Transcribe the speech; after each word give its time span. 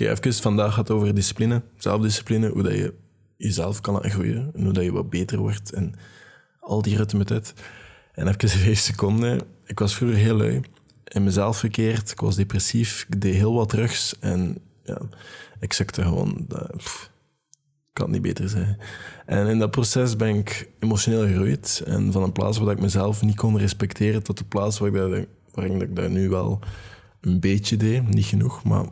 Oké, 0.00 0.10
even 0.10 0.34
vandaag 0.34 0.74
gaat 0.74 0.90
over 0.90 1.14
discipline, 1.14 1.62
zelfdiscipline, 1.76 2.48
hoe 2.48 2.62
dat 2.62 2.72
je 2.72 2.94
jezelf 3.36 3.80
kan 3.80 4.02
groeien 4.02 4.50
en 4.54 4.64
hoe 4.64 4.72
dat 4.72 4.84
je 4.84 4.92
wat 4.92 5.10
beter 5.10 5.38
wordt 5.38 5.72
en 5.72 5.94
al 6.60 6.82
die 6.82 6.96
ritme 6.96 7.18
met 7.18 7.28
het. 7.28 7.52
En 8.12 8.28
even 8.28 8.48
vijf 8.64 8.78
seconden. 8.78 9.40
Ik 9.64 9.78
was 9.78 9.94
vroeger 9.94 10.18
heel 10.18 10.36
lui, 10.36 10.60
in 11.04 11.24
mezelf 11.24 11.56
verkeerd, 11.56 12.10
ik 12.10 12.20
was 12.20 12.36
depressief, 12.36 13.06
ik 13.08 13.20
deed 13.20 13.34
heel 13.34 13.54
wat 13.54 13.68
drugs 13.68 14.18
en 14.18 14.58
ja, 14.84 15.00
ik 15.60 15.72
zakte 15.72 16.02
gewoon... 16.02 16.44
Dat, 16.48 17.10
kan 17.92 18.10
niet 18.10 18.22
beter 18.22 18.48
zijn. 18.48 18.78
En 19.26 19.46
in 19.46 19.58
dat 19.58 19.70
proces 19.70 20.16
ben 20.16 20.36
ik 20.36 20.70
emotioneel 20.78 21.26
gegroeid. 21.26 21.82
En 21.86 22.12
van 22.12 22.22
een 22.22 22.32
plaats 22.32 22.58
waar 22.58 22.72
ik 22.72 22.80
mezelf 22.80 23.22
niet 23.22 23.36
kon 23.36 23.58
respecteren 23.58 24.22
tot 24.22 24.38
de 24.38 24.44
plaats 24.44 24.78
waar 24.78 24.88
ik 24.88 24.94
dat, 25.54 25.70
ik 25.80 25.96
dat 25.96 26.10
nu 26.10 26.28
wel 26.28 26.58
een 27.20 27.40
beetje 27.40 27.76
deed. 27.76 28.08
Niet 28.08 28.24
genoeg, 28.24 28.64
maar 28.64 28.84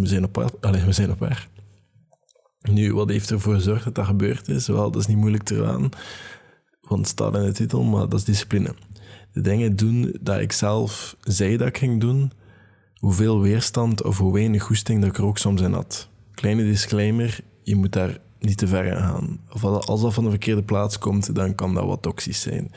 we 0.00 0.06
zijn 0.06 0.24
op, 0.24 0.56
allez, 0.60 0.84
we 0.84 0.92
zijn 0.92 1.10
op 1.10 1.18
weg. 1.18 1.48
Nu, 2.60 2.94
wat 2.94 3.08
heeft 3.08 3.30
ervoor 3.30 3.54
gezorgd 3.54 3.84
dat 3.84 3.94
dat 3.94 4.06
gebeurd 4.06 4.48
is? 4.48 4.66
Wel, 4.66 4.90
dat 4.90 5.00
is 5.00 5.06
niet 5.06 5.16
moeilijk 5.16 5.42
te 5.42 5.60
raden, 5.60 5.90
want 6.80 7.00
het 7.00 7.08
staat 7.08 7.34
in 7.36 7.44
de 7.44 7.52
titel, 7.52 7.82
maar 7.82 8.08
dat 8.08 8.18
is 8.18 8.24
discipline. 8.24 8.74
De 9.32 9.40
dingen 9.40 9.76
doen 9.76 10.16
dat 10.20 10.40
ik 10.40 10.52
zelf 10.52 11.16
zei 11.20 11.56
dat 11.56 11.68
ik 11.68 11.78
ging 11.78 12.00
doen, 12.00 12.32
hoeveel 12.94 13.40
weerstand 13.40 14.02
of 14.02 14.18
hoe 14.18 14.32
weinig 14.32 14.62
goesting 14.62 15.00
dat 15.00 15.10
ik 15.10 15.18
er 15.18 15.24
ook 15.24 15.38
soms 15.38 15.60
in 15.60 15.72
had. 15.72 16.08
Kleine 16.34 16.62
disclaimer, 16.62 17.40
je 17.62 17.76
moet 17.76 17.92
daar 17.92 18.18
niet 18.38 18.58
te 18.58 18.66
ver 18.66 18.84
in 18.84 18.96
gaan. 18.96 19.40
Of 19.52 19.64
als 19.64 20.00
dat 20.00 20.14
van 20.14 20.24
de 20.24 20.30
verkeerde 20.30 20.62
plaats 20.62 20.98
komt, 20.98 21.34
dan 21.34 21.54
kan 21.54 21.74
dat 21.74 21.84
wat 21.84 22.02
toxisch 22.02 22.40
zijn. 22.40 22.72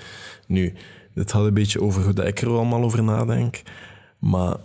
Nu, 0.47 0.73
dit 1.13 1.31
gaat 1.31 1.45
een 1.45 1.53
beetje 1.53 1.81
over 1.81 2.03
hoe 2.03 2.25
ik 2.25 2.41
er 2.41 2.49
allemaal 2.49 2.83
over 2.83 3.03
nadenk. 3.03 3.61
Maar 4.19 4.57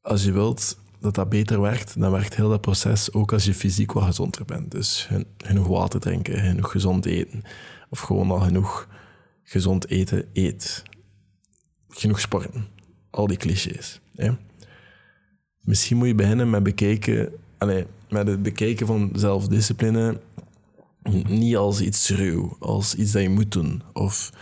als 0.00 0.24
je 0.24 0.32
wilt 0.32 0.78
dat 1.04 1.14
dat 1.14 1.28
beter 1.28 1.60
werkt, 1.60 2.00
dan 2.00 2.10
werkt 2.10 2.36
heel 2.36 2.48
dat 2.48 2.60
proces 2.60 3.12
ook 3.12 3.32
als 3.32 3.44
je 3.44 3.54
fysiek 3.54 3.92
wat 3.92 4.04
gezonder 4.04 4.44
bent. 4.44 4.70
Dus 4.70 5.08
genoeg 5.38 5.66
water 5.66 6.00
drinken, 6.00 6.38
genoeg 6.38 6.70
gezond 6.70 7.06
eten. 7.06 7.42
Of 7.90 8.00
gewoon 8.00 8.30
al 8.30 8.40
genoeg 8.40 8.88
gezond 9.42 9.88
eten 9.88 10.24
eet. 10.32 10.82
Genoeg 11.88 12.20
sporten. 12.20 12.66
Al 13.10 13.26
die 13.26 13.36
clichés. 13.36 14.00
Misschien 15.60 15.96
moet 15.96 16.06
je 16.06 16.14
beginnen 16.14 16.50
met 16.50 16.62
bekijken... 16.62 17.32
Allez, 17.58 17.84
met 18.08 18.26
het 18.26 18.42
bekijken 18.42 18.86
van 18.86 19.10
zelfdiscipline 19.14 20.20
niet 21.28 21.56
als 21.56 21.80
iets 21.80 22.08
ruw, 22.08 22.56
als 22.58 22.94
iets 22.94 23.12
dat 23.12 23.22
je 23.22 23.28
moet 23.28 23.52
doen. 23.52 23.82
Of 23.92 24.32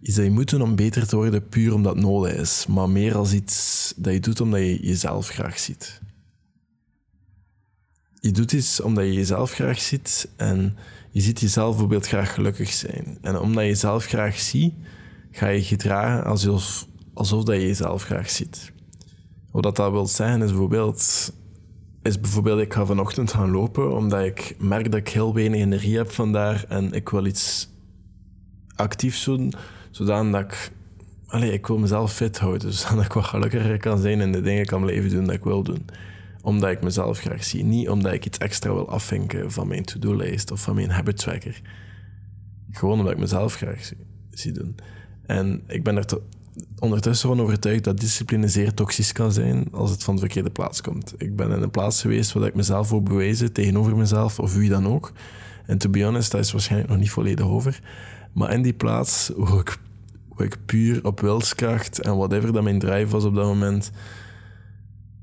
iets 0.00 0.16
dat 0.16 0.24
je 0.24 0.30
moet 0.30 0.50
doen 0.50 0.62
om 0.62 0.76
beter 0.76 1.06
te 1.06 1.16
worden, 1.16 1.48
puur 1.48 1.74
omdat 1.74 1.94
het 1.94 2.04
nodig 2.04 2.32
is. 2.32 2.66
Maar 2.66 2.90
meer 2.90 3.16
als 3.16 3.32
iets 3.32 3.92
dat 3.96 4.12
je 4.12 4.20
doet 4.20 4.40
omdat 4.40 4.60
je 4.60 4.86
jezelf 4.86 5.28
graag 5.28 5.58
ziet. 5.58 6.02
Je 8.24 8.30
doet 8.30 8.52
iets 8.52 8.80
omdat 8.80 9.04
je 9.04 9.12
jezelf 9.12 9.52
graag 9.52 9.80
ziet 9.80 10.28
en 10.36 10.76
je 11.10 11.20
ziet 11.20 11.40
jezelf 11.40 11.70
bijvoorbeeld 11.70 12.06
graag 12.06 12.34
gelukkig 12.34 12.72
zijn. 12.72 13.18
En 13.20 13.38
omdat 13.38 13.62
je 13.62 13.68
jezelf 13.68 14.04
graag 14.04 14.38
ziet, 14.38 14.74
ga 15.30 15.48
je 15.48 15.62
gedragen 15.62 16.24
alsof, 16.24 16.86
alsof 17.14 17.44
dat 17.44 17.54
je 17.54 17.66
jezelf 17.66 18.02
graag 18.02 18.30
ziet. 18.30 18.72
Wat 19.50 19.62
dat 19.62 19.90
wil 19.90 20.06
zeggen 20.06 20.42
is 20.42 20.48
bijvoorbeeld 20.48 21.32
is 22.02 22.20
bijvoorbeeld, 22.20 22.60
ik 22.60 22.72
ga 22.72 22.86
vanochtend 22.86 23.32
gaan 23.32 23.50
lopen 23.50 23.96
omdat 23.96 24.24
ik 24.24 24.54
merk 24.58 24.90
dat 24.90 25.00
ik 25.00 25.08
heel 25.08 25.34
weinig 25.34 25.60
energie 25.60 25.96
heb 25.96 26.10
vandaag 26.10 26.66
en 26.66 26.92
ik 26.92 27.08
wil 27.08 27.26
iets 27.26 27.68
actiefs 28.74 29.24
doen, 29.24 29.52
zodat 29.90 30.34
ik... 30.34 30.72
Allee, 31.26 31.52
ik 31.52 31.66
wil 31.66 31.78
mezelf 31.78 32.12
fit 32.12 32.38
houden, 32.38 32.72
zodat 32.82 33.04
ik 33.04 33.12
wat 33.12 33.24
gelukkiger 33.24 33.78
kan 33.78 33.98
zijn 33.98 34.20
en 34.20 34.32
de 34.32 34.40
dingen 34.40 34.66
kan 34.66 34.82
blijven 34.82 35.10
doen 35.10 35.24
dat 35.24 35.34
ik 35.34 35.44
wil 35.44 35.62
doen. 35.62 35.86
Omdat 36.44 36.70
ik 36.70 36.82
mezelf 36.82 37.18
graag 37.18 37.44
zie. 37.44 37.64
Niet 37.64 37.88
omdat 37.88 38.12
ik 38.12 38.26
iets 38.26 38.38
extra 38.38 38.72
wil 38.72 38.88
afvinken 38.88 39.52
van 39.52 39.68
mijn 39.68 39.84
to-do-lijst 39.84 40.50
of 40.50 40.60
van 40.60 40.74
mijn 40.74 40.90
habit 40.90 41.26
Gewoon 42.70 42.98
omdat 42.98 43.12
ik 43.12 43.18
mezelf 43.18 43.54
graag 43.54 43.92
zie, 44.30 44.52
doen. 44.52 44.74
En 45.26 45.62
ik 45.66 45.84
ben 45.84 45.96
er 45.96 46.06
ondertussen 46.78 47.28
van 47.28 47.40
overtuigd 47.40 47.84
dat 47.84 48.00
discipline 48.00 48.48
zeer 48.48 48.74
toxisch 48.74 49.12
kan 49.12 49.32
zijn 49.32 49.68
als 49.72 49.90
het 49.90 50.04
van 50.04 50.14
de 50.14 50.20
verkeerde 50.20 50.50
plaats 50.50 50.80
komt. 50.80 51.14
Ik 51.18 51.36
ben 51.36 51.50
in 51.50 51.62
een 51.62 51.70
plaats 51.70 52.00
geweest 52.00 52.32
waar 52.32 52.46
ik 52.46 52.54
mezelf 52.54 52.90
wil 52.90 53.02
bewijzen 53.02 53.52
tegenover 53.52 53.96
mezelf 53.96 54.38
of 54.38 54.54
wie 54.54 54.68
dan 54.68 54.86
ook. 54.86 55.12
En 55.66 55.78
to 55.78 55.90
be 55.90 56.04
honest, 56.04 56.30
dat 56.30 56.40
is 56.40 56.52
waarschijnlijk 56.52 56.90
nog 56.90 57.00
niet 57.00 57.10
volledig 57.10 57.46
over. 57.46 57.80
Maar 58.32 58.52
in 58.52 58.62
die 58.62 58.72
plaats 58.72 59.30
waar 59.36 59.58
ik, 59.58 59.78
ik 60.36 60.56
puur 60.66 61.04
op 61.04 61.20
wilskracht 61.20 62.00
en 62.00 62.16
whatever 62.16 62.52
dat 62.52 62.62
mijn 62.62 62.78
drive 62.78 63.06
was 63.06 63.24
op 63.24 63.34
dat 63.34 63.44
moment, 63.44 63.90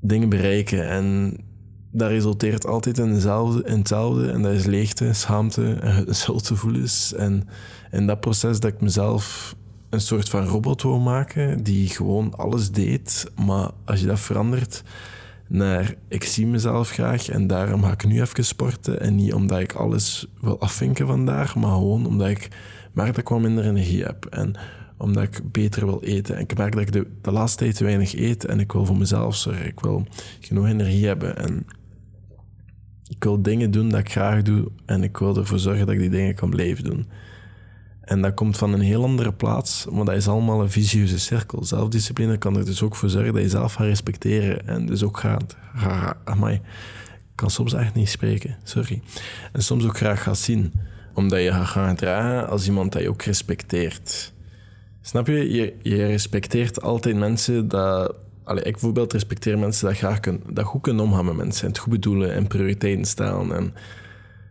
dingen 0.02 0.28
bereiken. 0.28 0.88
En 0.88 1.36
dat 1.90 2.08
resulteert 2.08 2.66
altijd 2.66 2.98
in, 2.98 3.14
dezelfde, 3.14 3.62
in 3.64 3.78
hetzelfde. 3.78 4.30
En 4.30 4.42
dat 4.42 4.52
is 4.52 4.64
leegte, 4.64 5.12
schaamte 5.12 5.72
en 5.72 6.14
schuldgevoelens. 6.14 7.14
En 7.14 7.48
in 7.90 8.06
dat 8.06 8.20
proces 8.20 8.60
dat 8.60 8.72
ik 8.72 8.80
mezelf 8.80 9.54
een 9.90 10.00
soort 10.00 10.28
van 10.28 10.44
robot 10.44 10.82
wou 10.82 11.00
maken 11.00 11.62
die 11.62 11.88
gewoon 11.88 12.34
alles 12.36 12.70
deed. 12.70 13.30
Maar 13.44 13.70
als 13.84 14.00
je 14.00 14.06
dat 14.06 14.20
verandert 14.20 14.82
naar 15.48 15.94
ik 16.08 16.24
zie 16.24 16.46
mezelf 16.46 16.90
graag 16.90 17.28
en 17.28 17.46
daarom 17.46 17.82
ga 17.82 17.92
ik 17.92 18.04
nu 18.04 18.20
even 18.20 18.44
sporten. 18.44 19.00
En 19.00 19.14
niet 19.14 19.34
omdat 19.34 19.60
ik 19.60 19.72
alles 19.72 20.26
wil 20.40 20.60
afvinken 20.60 21.06
vandaag, 21.06 21.54
maar 21.56 21.70
gewoon 21.70 22.06
omdat 22.06 22.28
ik 22.28 22.48
merk 22.92 23.08
dat 23.08 23.18
ik 23.18 23.28
wat 23.28 23.40
minder 23.40 23.64
energie 23.64 24.02
heb. 24.02 24.24
En 24.24 24.54
omdat 25.02 25.22
ik 25.22 25.52
beter 25.52 25.86
wil 25.86 26.02
eten. 26.02 26.36
En 26.36 26.40
ik 26.40 26.56
merk 26.56 26.72
dat 26.72 26.82
ik 26.82 26.92
de, 26.92 27.06
de 27.22 27.30
laatste 27.30 27.58
tijd 27.58 27.76
te 27.76 27.84
weinig 27.84 28.14
eet 28.14 28.44
en 28.44 28.60
ik 28.60 28.72
wil 28.72 28.86
voor 28.86 28.96
mezelf 28.96 29.36
zorgen. 29.36 29.66
Ik 29.66 29.80
wil 29.80 30.06
genoeg 30.40 30.66
energie 30.66 31.06
hebben 31.06 31.36
en 31.36 31.66
ik 33.08 33.24
wil 33.24 33.42
dingen 33.42 33.70
doen 33.70 33.88
dat 33.88 34.00
ik 34.00 34.10
graag 34.10 34.42
doe 34.42 34.70
en 34.86 35.02
ik 35.02 35.16
wil 35.16 35.36
ervoor 35.36 35.58
zorgen 35.58 35.86
dat 35.86 35.94
ik 35.94 36.00
die 36.00 36.10
dingen 36.10 36.34
kan 36.34 36.50
blijven 36.50 36.84
doen. 36.84 37.06
En 38.00 38.20
dat 38.20 38.34
komt 38.34 38.56
van 38.56 38.72
een 38.72 38.80
heel 38.80 39.02
andere 39.02 39.32
plaats, 39.32 39.86
maar 39.90 40.04
dat 40.04 40.14
is 40.14 40.28
allemaal 40.28 40.60
een 40.60 40.70
visieuze 40.70 41.18
cirkel. 41.18 41.64
Zelfdiscipline 41.64 42.38
kan 42.38 42.56
er 42.56 42.64
dus 42.64 42.82
ook 42.82 42.96
voor 42.96 43.08
zorgen 43.08 43.32
dat 43.32 43.42
je 43.42 43.48
zelf 43.48 43.74
gaat 43.74 43.86
respecteren 43.86 44.66
en 44.66 44.86
dus 44.86 45.02
ook 45.02 45.18
gaat... 45.18 45.56
Amai, 46.24 46.54
ik 46.54 46.60
kan 47.34 47.50
soms 47.50 47.72
echt 47.72 47.94
niet 47.94 48.08
spreken, 48.08 48.56
sorry. 48.62 49.02
En 49.52 49.62
soms 49.62 49.84
ook 49.84 49.96
graag 49.96 50.22
gaat 50.22 50.38
zien, 50.38 50.72
omdat 51.14 51.42
je 51.42 51.52
gaat 51.52 51.98
gaan 51.98 52.48
als 52.48 52.66
iemand 52.66 52.92
dat 52.92 53.02
je 53.02 53.08
ook 53.08 53.22
respecteert. 53.22 54.32
Snap 55.02 55.26
je? 55.26 55.52
Je, 55.52 55.74
je 55.82 56.06
respecteert 56.06 56.82
altijd 56.82 57.16
mensen 57.16 57.68
dat... 57.68 58.14
Allee, 58.44 58.64
ik 58.64 58.72
bijvoorbeeld 58.72 59.12
respecteer 59.12 59.58
mensen 59.58 59.86
dat, 59.86 59.96
graag 59.96 60.20
kunnen, 60.20 60.42
dat 60.54 60.64
goed 60.64 60.80
kunnen 60.80 61.04
omgaan 61.04 61.24
met 61.24 61.36
mensen 61.36 61.62
en 61.62 61.68
het 61.68 61.78
goed 61.78 61.92
bedoelen 61.92 62.32
en 62.32 62.46
prioriteiten 62.46 63.04
stellen 63.04 63.52
en 63.56 63.74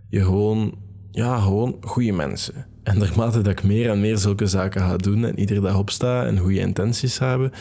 je 0.09 0.23
gewoon... 0.23 0.75
Ja, 1.11 1.39
gewoon 1.39 1.77
goede 1.81 2.11
mensen. 2.11 2.65
En 2.83 2.97
naarmate 2.97 3.41
dat 3.41 3.51
ik 3.51 3.63
meer 3.63 3.89
en 3.89 4.01
meer 4.01 4.17
zulke 4.17 4.45
zaken 4.45 4.81
ga 4.81 4.97
doen 4.97 5.25
en 5.25 5.39
iedere 5.39 5.59
dag 5.59 5.77
opsta 5.77 6.25
en 6.25 6.37
goede 6.37 6.59
intenties 6.59 7.19
hebben, 7.19 7.51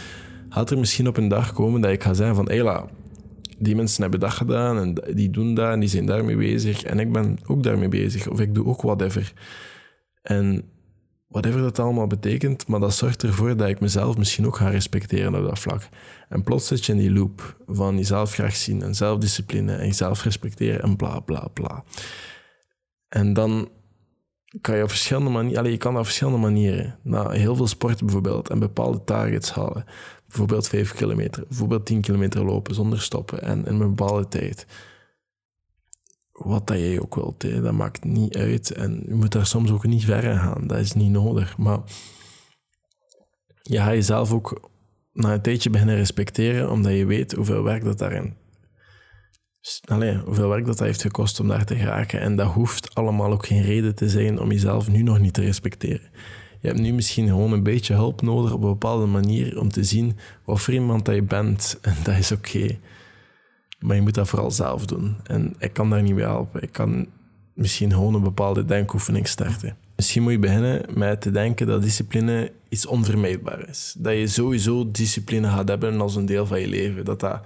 gaat 0.49 0.71
er 0.71 0.79
misschien 0.79 1.09
op 1.09 1.17
een 1.17 1.29
dag 1.29 1.53
komen 1.53 1.81
dat 1.81 1.91
ik 1.91 2.03
ga 2.03 2.15
zeggen 2.15 2.37
van 2.37 2.51
hela, 2.51 2.87
die 3.59 3.77
mensen 3.77 4.03
hebben 4.03 4.21
dat 4.21 4.33
gedaan 4.33 4.79
en 4.79 5.15
die 5.15 5.31
doen 5.31 5.55
dat 5.55 5.73
en 5.73 5.81
die 5.81 5.89
zijn 5.89 6.07
daarmee 6.07 6.37
bezig 6.37 6.83
en 6.83 6.99
ik 6.99 7.13
ben 7.13 7.39
ook 7.47 7.63
daarmee 7.63 7.89
bezig 7.89 8.29
of 8.29 8.41
ik 8.41 8.55
doe 8.55 8.67
ook 8.67 8.83
whatever. 8.83 9.33
En 10.23 10.65
whatever 11.31 11.61
dat 11.61 11.79
allemaal 11.79 12.07
betekent, 12.07 12.67
maar 12.67 12.81
dat 12.81 12.95
zorgt 12.95 13.23
ervoor 13.23 13.57
dat 13.57 13.69
ik 13.69 13.81
mezelf 13.81 14.17
misschien 14.17 14.47
ook 14.47 14.57
ga 14.57 14.69
respecteren 14.69 15.35
op 15.35 15.45
dat 15.45 15.59
vlak. 15.59 15.89
En 16.29 16.43
plots 16.43 16.67
zit 16.67 16.87
je 16.87 16.93
in 16.93 16.99
die 16.99 17.13
loop 17.13 17.57
van 17.67 17.97
jezelf 17.97 18.33
graag 18.33 18.57
zien 18.57 18.83
en 18.83 18.95
zelfdiscipline 18.95 19.75
en 19.75 19.87
jezelf 19.87 20.23
respecteren 20.25 20.83
en 20.83 20.97
bla 20.97 21.21
bla 21.21 21.49
bla. 21.53 21.85
En 23.09 23.33
dan 23.33 23.69
kan 24.61 24.77
je 24.77 24.83
op 24.83 24.89
verschillende 24.89 25.31
manieren, 25.31 25.71
je 25.71 25.77
kan 25.77 25.99
op 25.99 26.05
verschillende 26.05 26.39
manieren 26.39 26.99
naar 27.03 27.33
heel 27.33 27.57
veel 27.57 27.67
sporten 27.67 28.07
bijvoorbeeld 28.07 28.51
en 28.51 28.59
bepaalde 28.59 29.05
targets 29.05 29.53
halen. 29.53 29.85
Bijvoorbeeld 30.27 30.69
5 30.69 30.95
kilometer, 30.95 31.45
bijvoorbeeld 31.49 31.87
10 31.87 32.01
kilometer 32.01 32.45
lopen 32.45 32.75
zonder 32.75 33.01
stoppen 33.01 33.43
en 33.43 33.67
in 33.67 33.81
een 33.81 33.95
bepaalde 33.95 34.29
tijd. 34.29 34.67
Wat 36.45 36.67
dat 36.67 36.79
jij 36.79 37.01
ook 37.01 37.15
wilt, 37.15 37.43
hè, 37.43 37.61
dat 37.61 37.73
maakt 37.73 38.05
niet 38.05 38.37
uit. 38.37 38.71
En 38.71 39.03
je 39.07 39.15
moet 39.15 39.33
daar 39.33 39.47
soms 39.47 39.71
ook 39.71 39.87
niet 39.87 40.05
ver 40.05 40.25
in 40.25 40.39
gaan, 40.39 40.67
dat 40.67 40.79
is 40.79 40.93
niet 40.93 41.11
nodig. 41.11 41.59
Maar 41.59 41.79
je 43.63 43.77
gaat 43.77 43.93
jezelf 43.93 44.33
ook 44.33 44.71
na 45.13 45.33
een 45.33 45.43
tijdje 45.43 45.71
beginnen 45.71 45.97
respecteren, 45.97 46.71
omdat 46.71 46.93
je 46.93 47.07
weet 47.07 47.33
hoeveel 47.33 47.63
werk 47.63 47.85
dat 47.85 47.99
daarin 47.99 48.35
Allee, 49.85 50.17
hoeveel 50.17 50.49
werk 50.49 50.67
dat, 50.67 50.79
dat 50.79 50.87
heeft 50.87 51.03
gekost 51.03 51.41
om 51.41 51.49
daar 51.49 51.65
te 51.65 51.77
geraken. 51.77 52.21
En 52.21 52.37
dat 52.37 52.53
hoeft 52.53 52.95
allemaal 52.95 53.33
ook 53.33 53.47
geen 53.47 53.63
reden 53.63 53.95
te 53.95 54.09
zijn 54.09 54.41
om 54.41 54.51
jezelf 54.51 54.89
nu 54.89 55.03
nog 55.03 55.19
niet 55.19 55.33
te 55.33 55.41
respecteren. 55.41 56.11
Je 56.61 56.69
hebt 56.69 56.81
nu 56.81 56.93
misschien 56.93 57.27
gewoon 57.27 57.53
een 57.53 57.63
beetje 57.63 57.95
hulp 57.95 58.23
nodig 58.23 58.53
op 58.53 58.63
een 58.63 58.69
bepaalde 58.69 59.07
manier 59.07 59.61
om 59.61 59.69
te 59.69 59.85
zien 59.85 60.17
wat 60.45 60.61
voor 60.61 60.75
iemand 60.75 61.05
dat 61.05 61.15
je 61.15 61.23
bent. 61.23 61.79
En 61.83 61.97
dat 62.03 62.17
is 62.17 62.33
oké. 62.33 62.79
Maar 63.81 63.97
je 63.97 64.03
moet 64.03 64.15
dat 64.15 64.29
vooral 64.29 64.51
zelf 64.51 64.87
doen. 64.87 65.17
En 65.25 65.55
ik 65.59 65.73
kan 65.73 65.91
daar 65.91 66.03
niet 66.03 66.15
bij 66.15 66.25
helpen. 66.25 66.63
Ik 66.63 66.73
kan 66.73 67.07
misschien 67.55 67.93
gewoon 67.93 68.15
een 68.15 68.23
bepaalde 68.23 68.65
denkoefening 68.65 69.29
starten. 69.29 69.77
Misschien 69.97 70.23
moet 70.23 70.33
je 70.33 70.39
beginnen 70.39 70.87
met 70.95 71.21
te 71.21 71.31
denken 71.31 71.67
dat 71.67 71.83
discipline 71.83 72.53
iets 72.69 72.87
onvermijdbaar 72.87 73.69
is. 73.69 73.95
Dat 73.99 74.13
je 74.13 74.27
sowieso 74.27 74.91
discipline 74.91 75.49
gaat 75.49 75.69
hebben 75.69 76.01
als 76.01 76.17
een 76.17 76.27
deel 76.27 76.47
van 76.47 76.61
je 76.61 76.69
leven. 76.69 77.05
Dat 77.05 77.21
dat 77.21 77.41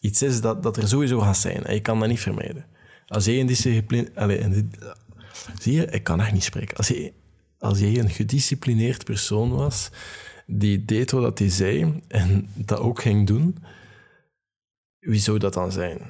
iets 0.00 0.22
is 0.22 0.40
dat, 0.40 0.62
dat 0.62 0.76
er 0.76 0.88
sowieso 0.88 1.20
gaat 1.20 1.36
zijn. 1.36 1.64
En 1.64 1.74
je 1.74 1.80
kan 1.80 1.98
dat 1.98 2.08
niet 2.08 2.20
vermijden. 2.20 2.64
Als 3.06 3.24
jij 3.24 3.40
een 3.40 3.46
discipline... 3.46 4.08
zie 5.58 5.72
je, 5.72 5.86
ik 5.86 6.04
kan 6.04 6.20
echt 6.20 6.32
niet 6.32 6.44
spreken. 6.44 6.76
Als 6.76 6.88
je, 6.88 7.12
als 7.58 7.80
een 7.80 8.10
gedisciplineerd 8.10 9.04
persoon 9.04 9.50
was, 9.50 9.90
die 10.46 10.84
deed 10.84 11.10
wat 11.10 11.38
hij 11.38 11.50
zei 11.50 12.00
en 12.08 12.48
dat 12.54 12.78
ook 12.78 13.00
ging 13.00 13.26
doen, 13.26 13.56
wie 15.00 15.20
zou 15.20 15.38
dat 15.38 15.54
dan 15.54 15.72
zijn? 15.72 16.00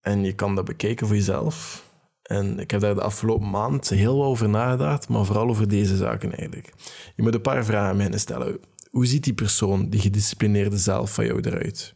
En 0.00 0.24
je 0.24 0.32
kan 0.32 0.54
dat 0.54 0.64
bekijken 0.64 1.06
voor 1.06 1.16
jezelf. 1.16 1.84
En 2.22 2.58
ik 2.58 2.70
heb 2.70 2.80
daar 2.80 2.94
de 2.94 3.02
afgelopen 3.02 3.50
maand 3.50 3.88
heel 3.88 4.16
wat 4.16 4.26
over 4.26 4.48
nagedacht, 4.48 5.08
maar 5.08 5.24
vooral 5.24 5.48
over 5.48 5.68
deze 5.68 5.96
zaken 5.96 6.32
eigenlijk. 6.32 6.72
Je 7.16 7.22
moet 7.22 7.34
een 7.34 7.40
paar 7.40 7.64
vragen 7.64 7.96
mij 7.96 8.18
stellen. 8.18 8.60
Hoe 8.90 9.06
ziet 9.06 9.24
die 9.24 9.34
persoon, 9.34 9.90
die 9.90 10.00
gedisciplineerde 10.00 10.78
zelf 10.78 11.14
van 11.14 11.26
jou 11.26 11.40
eruit? 11.40 11.94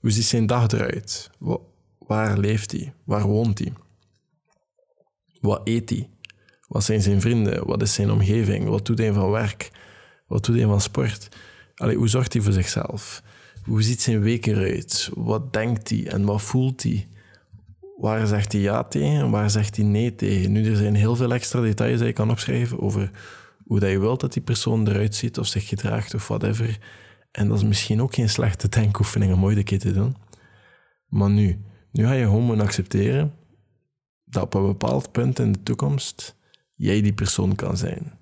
Hoe 0.00 0.10
ziet 0.10 0.24
zijn 0.24 0.46
dag 0.46 0.68
eruit? 0.68 1.30
Waar 1.98 2.38
leeft 2.38 2.72
hij? 2.72 2.94
Waar 3.04 3.26
woont 3.26 3.58
hij? 3.58 3.72
Wat 5.40 5.60
eet 5.64 5.90
hij? 5.90 6.10
Wat 6.68 6.84
zijn 6.84 7.02
zijn 7.02 7.20
vrienden? 7.20 7.66
Wat 7.66 7.82
is 7.82 7.94
zijn 7.94 8.10
omgeving? 8.10 8.68
Wat 8.68 8.86
doet 8.86 8.98
hij 8.98 9.12
van 9.12 9.30
werk? 9.30 9.70
Wat 10.26 10.44
doet 10.44 10.56
hij 10.56 10.64
van 10.64 10.80
sport? 10.80 11.28
Allee, 11.74 11.96
hoe 11.96 12.08
zorgt 12.08 12.32
hij 12.32 12.42
voor 12.42 12.52
zichzelf? 12.52 13.22
Hoe 13.64 13.82
ziet 13.82 14.02
zijn 14.02 14.20
week 14.20 14.46
eruit? 14.46 15.10
Wat 15.14 15.52
denkt 15.52 15.90
hij 15.90 16.06
en 16.06 16.24
wat 16.24 16.42
voelt 16.42 16.82
hij? 16.82 17.08
Waar 17.96 18.26
zegt 18.26 18.52
hij 18.52 18.60
ja 18.60 18.84
tegen 18.84 19.20
en 19.20 19.30
waar 19.30 19.50
zegt 19.50 19.76
hij 19.76 19.84
nee 19.84 20.14
tegen? 20.14 20.52
Nu, 20.52 20.70
er 20.70 20.76
zijn 20.76 20.94
heel 20.94 21.16
veel 21.16 21.32
extra 21.32 21.60
details 21.60 21.98
die 21.98 22.06
je 22.06 22.12
kan 22.12 22.30
opschrijven 22.30 22.80
over 22.80 23.10
hoe 23.64 23.80
dat 23.80 23.90
je 23.90 23.98
wilt 23.98 24.20
dat 24.20 24.32
die 24.32 24.42
persoon 24.42 24.88
eruit 24.88 25.14
ziet 25.14 25.38
of 25.38 25.46
zich 25.46 25.68
gedraagt 25.68 26.14
of 26.14 26.28
whatever. 26.28 26.78
En 27.30 27.48
dat 27.48 27.56
is 27.56 27.64
misschien 27.64 28.02
ook 28.02 28.14
geen 28.14 28.28
slechte 28.28 28.68
denkoefening 28.68 29.32
om 29.32 29.38
mooi 29.38 29.54
de 29.54 29.62
keer 29.62 29.78
te 29.78 29.92
doen. 29.92 30.16
Maar 31.06 31.30
nu, 31.30 31.64
nu 31.92 32.04
ga 32.04 32.12
je 32.12 32.24
gewoon 32.24 32.60
accepteren 32.60 33.34
dat 34.24 34.42
op 34.42 34.54
een 34.54 34.66
bepaald 34.66 35.12
punt 35.12 35.38
in 35.38 35.52
de 35.52 35.62
toekomst 35.62 36.36
jij 36.74 37.00
die 37.00 37.12
persoon 37.12 37.54
kan 37.54 37.76
zijn. 37.76 38.18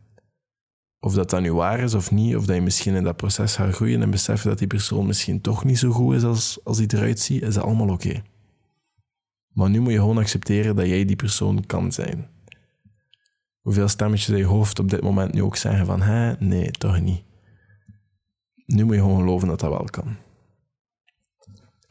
Of 1.01 1.15
dat 1.15 1.31
dat 1.31 1.41
nu 1.41 1.53
waar 1.53 1.81
is 1.81 1.95
of 1.95 2.11
niet, 2.11 2.37
of 2.37 2.47
dat 2.47 2.57
je 2.57 2.63
misschien 2.63 2.95
in 2.95 3.05
dat 3.05 3.17
proces 3.17 3.57
gaat 3.57 3.75
groeien 3.75 4.03
en 4.03 4.11
beseffen 4.11 4.49
dat 4.49 4.59
die 4.59 4.67
persoon 4.67 5.07
misschien 5.07 5.41
toch 5.41 5.65
niet 5.65 5.79
zo 5.79 5.91
goed 5.91 6.15
is 6.15 6.25
als, 6.25 6.61
als 6.65 6.79
hij 6.79 6.87
eruit 6.87 7.21
ziet, 7.21 7.43
is 7.43 7.55
dat 7.55 7.65
allemaal 7.65 7.89
oké. 7.89 8.23
Maar 9.53 9.71
nu 9.71 9.81
moet 9.81 9.93
je 9.93 9.99
gewoon 9.99 10.19
accepteren 10.19 10.77
dat 10.77 10.87
jij 10.87 11.05
die 11.05 11.17
persoon 11.17 11.67
kan 11.67 11.93
zijn. 11.93 12.29
Hoeveel 13.61 13.89
stemmetjes 13.89 14.29
in 14.29 14.37
je 14.37 14.45
hoofd 14.45 14.79
op 14.79 14.91
dit 14.91 15.03
moment 15.03 15.35
nu 15.35 15.43
ook 15.43 15.57
zeggen 15.57 15.87
van, 15.87 16.03
hè, 16.03 16.33
nee, 16.39 16.71
toch 16.71 17.01
niet. 17.01 17.23
Nu 18.67 18.85
moet 18.85 18.95
je 18.95 19.01
gewoon 19.01 19.19
geloven 19.19 19.49
dat 19.49 19.61
dat 19.61 19.71
wel 19.71 19.85
kan. 19.85 20.17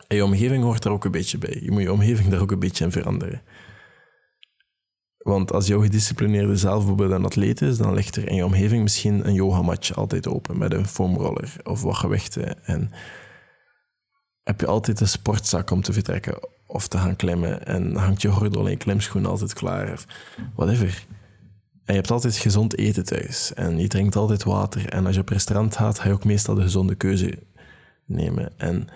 En 0.07 0.15
je 0.15 0.24
omgeving 0.24 0.63
hoort 0.63 0.86
er 0.86 0.92
ook 0.92 1.06
een 1.06 1.12
beetje 1.12 1.38
bij. 1.38 1.60
Je 1.62 1.71
moet 1.71 1.81
je 1.81 1.92
omgeving 1.92 2.30
daar 2.30 2.42
ook 2.42 2.51
een 2.51 2.60
beetje 2.60 2.86
in 2.86 2.92
veranderen. 2.92 3.42
Want 5.27 5.53
als 5.53 5.68
jouw 5.68 5.81
gedisciplineerde 5.81 6.56
zelf 6.56 6.77
bijvoorbeeld 6.77 7.12
een 7.12 7.25
atleet 7.25 7.62
is, 7.62 7.77
dan 7.77 7.94
ligt 7.94 8.15
er 8.15 8.27
in 8.27 8.35
je 8.35 8.45
omgeving 8.45 8.83
misschien 8.83 9.27
een 9.27 9.33
yogamatje 9.33 9.94
altijd 9.94 10.27
open 10.27 10.57
met 10.57 10.74
een 10.74 10.85
foamroller 10.85 11.56
of 11.63 11.81
wat 11.81 11.95
gewichten. 11.95 12.65
En 12.65 12.91
heb 14.44 14.59
je 14.59 14.68
altijd 14.68 15.00
een 15.00 15.07
sportzak 15.07 15.71
om 15.71 15.81
te 15.81 15.94
vertrekken 15.94 16.39
of 16.68 16.88
te 16.88 16.97
gaan 16.97 17.15
klimmen. 17.15 17.65
En 17.65 17.95
hangt 17.95 18.21
je 18.21 18.31
gordel 18.31 18.65
en 18.65 18.71
je 18.71 18.77
klimschoen 18.77 19.25
altijd 19.25 19.53
klaar. 19.53 19.91
Of 19.94 20.06
whatever. 20.56 21.06
En 21.85 21.94
je 21.94 22.00
hebt 22.00 22.12
altijd 22.12 22.38
gezond 22.38 22.77
eten 22.77 23.06
thuis. 23.06 23.53
En 23.53 23.79
je 23.79 23.88
drinkt 23.88 24.15
altijd 24.15 24.44
water. 24.44 24.89
En 24.89 25.06
als 25.06 25.15
je 25.15 25.21
op 25.21 25.29
restaurant 25.29 25.75
gaat, 25.75 26.00
ga 26.00 26.07
je 26.07 26.13
ook 26.13 26.25
meestal 26.25 26.56
de 26.56 26.62
gezonde 26.62 26.95
keuze 26.95 27.39
nemen. 28.06 28.51
En 28.57 28.88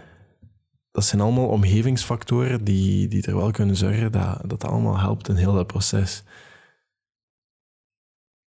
dat 0.92 1.06
zijn 1.06 1.22
allemaal 1.22 1.48
omgevingsfactoren 1.48 2.64
die, 2.64 3.08
die 3.08 3.26
er 3.26 3.36
wel 3.36 3.52
kunnen 3.52 3.76
zorgen 3.76 4.12
dat, 4.12 4.42
dat 4.46 4.64
allemaal 4.64 5.00
helpt 5.00 5.30
in 5.30 5.36
heel 5.36 5.54
dat 5.54 5.68
proces. 5.68 6.24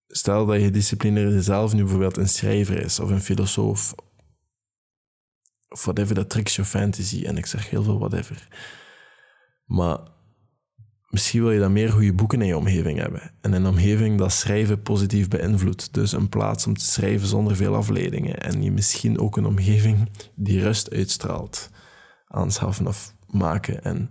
Stel 0.06 0.46
dat 0.46 0.60
je 0.60 0.70
disciplineerde 0.70 1.42
zelf 1.42 1.72
nu 1.72 1.82
bijvoorbeeld 1.82 2.16
een 2.16 2.28
schrijver 2.28 2.80
is 2.80 3.00
of 3.00 3.10
een 3.10 3.20
filosoof. 3.20 3.94
Of 5.68 5.84
whatever, 5.84 6.14
dat 6.14 6.30
tricks 6.30 6.56
your 6.56 6.70
fantasy. 6.70 7.24
En 7.24 7.36
ik 7.36 7.46
zeg 7.46 7.70
heel 7.70 7.82
veel 7.82 7.98
whatever. 7.98 8.48
Maar 9.64 9.98
misschien 11.08 11.42
wil 11.42 11.50
je 11.50 11.58
dan 11.58 11.72
meer 11.72 11.90
goede 11.90 12.12
boeken 12.12 12.40
in 12.40 12.46
je 12.46 12.56
omgeving 12.56 12.98
hebben. 12.98 13.34
En 13.40 13.52
een 13.52 13.66
omgeving 13.66 14.18
dat 14.18 14.32
schrijven 14.32 14.82
positief 14.82 15.28
beïnvloedt. 15.28 15.94
Dus 15.94 16.12
een 16.12 16.28
plaats 16.28 16.66
om 16.66 16.76
te 16.76 16.84
schrijven 16.84 17.26
zonder 17.26 17.56
veel 17.56 17.74
afleidingen. 17.74 18.40
En 18.40 18.62
je 18.62 18.72
misschien 18.72 19.18
ook 19.18 19.36
een 19.36 19.46
omgeving 19.46 20.08
die 20.34 20.62
rust 20.62 20.90
uitstraalt 20.90 21.70
aanschaffen 22.26 22.86
of 22.86 23.14
maken. 23.26 23.84
En 23.84 24.10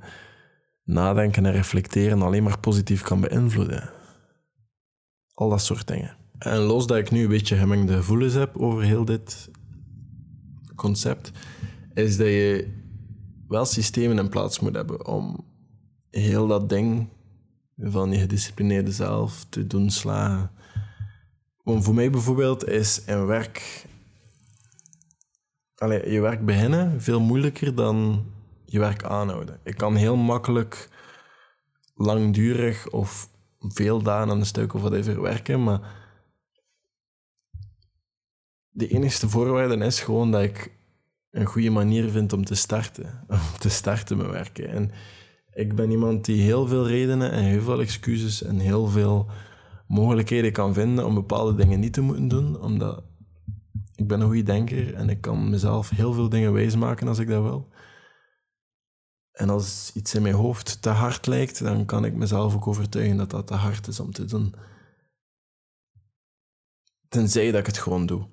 nadenken 0.83 1.45
en 1.45 1.51
reflecteren 1.51 2.21
alleen 2.21 2.44
maar 2.44 2.60
positief 2.60 3.01
kan 3.01 3.21
beïnvloeden. 3.21 3.89
Al 5.33 5.50
dat 5.50 5.62
soort 5.62 5.88
dingen. 5.88 6.15
En 6.38 6.57
los 6.57 6.88
dat 6.88 6.98
ik 6.98 7.12
nu 7.12 7.21
een 7.24 7.30
beetje 7.30 7.56
gemengde 7.56 7.94
gevoelens 7.94 8.33
heb 8.33 8.57
over 8.57 8.83
heel 8.83 9.06
dit 9.06 9.50
concept, 10.75 11.31
is 11.94 12.18
dat 12.18 12.27
je 12.27 12.74
wel 13.48 13.65
systemen 13.65 14.18
in 14.18 14.30
plaats 14.30 14.59
moet 14.59 14.75
hebben 14.75 15.07
om 15.07 15.45
heel 16.09 16.48
dat 16.48 16.69
ding 16.69 17.07
van 17.77 18.12
je 18.12 18.18
gedisciplineerde 18.18 18.92
zelf 18.92 19.45
te 19.50 19.68
doen 19.68 19.89
slagen. 19.89 20.51
Want 21.63 21.83
voor 21.83 21.94
mij 21.94 22.09
bijvoorbeeld 22.09 22.68
is 22.68 23.01
een 23.06 23.25
werk 23.25 23.86
allee, 25.83 26.12
je 26.12 26.19
werk 26.21 26.45
beginnen 26.45 27.01
veel 27.01 27.19
moeilijker 27.19 27.75
dan 27.75 28.25
je 28.65 28.80
werk 28.80 29.03
aanhouden. 29.03 29.59
Ik 29.63 29.75
kan 29.77 29.95
heel 29.95 30.15
makkelijk 30.15 30.89
langdurig 31.95 32.89
of 32.89 33.30
veel 33.59 34.01
dagen 34.01 34.31
aan 34.31 34.39
een 34.39 34.45
stuk 34.45 34.74
of 34.74 34.81
whatever 34.81 35.21
werken, 35.21 35.63
maar 35.63 35.81
de 38.69 38.88
enige 38.88 39.30
voorwaarde 39.30 39.85
is 39.85 40.00
gewoon 40.01 40.31
dat 40.31 40.41
ik 40.41 40.71
een 41.31 41.45
goede 41.45 41.69
manier 41.69 42.09
vind 42.09 42.33
om 42.33 42.45
te 42.45 42.56
starten. 42.56 43.25
Om 43.27 43.59
te 43.59 43.69
starten 43.69 44.18
met 44.18 44.27
werken. 44.27 44.69
En 44.69 44.91
ik 45.53 45.75
ben 45.75 45.91
iemand 45.91 46.25
die 46.25 46.41
heel 46.41 46.68
veel 46.68 46.88
redenen 46.88 47.31
en 47.31 47.44
heel 47.44 47.62
veel 47.62 47.80
excuses 47.80 48.44
en 48.44 48.59
heel 48.59 48.88
veel 48.88 49.30
mogelijkheden 49.88 50.51
kan 50.51 50.74
vinden 50.74 51.06
om 51.06 51.13
bepaalde 51.13 51.56
dingen 51.56 51.80
niet 51.80 51.94
te 51.94 52.01
moeten 52.01 52.27
doen, 52.27 52.62
omdat 52.62 53.03
ik 54.03 54.09
ben 54.09 54.19
een 54.19 54.27
goede 54.27 54.44
denker 54.44 54.94
en 54.94 55.09
ik 55.09 55.21
kan 55.21 55.50
mezelf 55.50 55.89
heel 55.89 56.13
veel 56.13 56.29
dingen 56.29 56.53
wijsmaken 56.53 57.07
als 57.07 57.19
ik 57.19 57.27
dat 57.27 57.44
wil. 57.44 57.67
En 59.31 59.50
als 59.50 59.91
iets 59.94 60.15
in 60.15 60.21
mijn 60.21 60.33
hoofd 60.33 60.81
te 60.81 60.89
hard 60.89 61.28
lijkt, 61.28 61.63
dan 61.63 61.85
kan 61.85 62.06
ik 62.06 62.13
mezelf 62.13 62.56
ook 62.56 62.68
overtuigen 62.68 63.18
dat 63.18 63.30
dat 63.30 63.47
te 63.47 63.54
hard 63.54 63.87
is 63.87 63.99
om 63.99 64.11
te 64.11 64.25
doen. 64.25 64.56
Tenzij 67.09 67.51
dat 67.51 67.59
ik 67.59 67.66
het 67.66 67.78
gewoon 67.78 68.06
doe. 68.06 68.28